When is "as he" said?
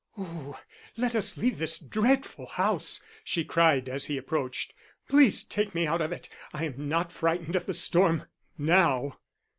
3.87-4.17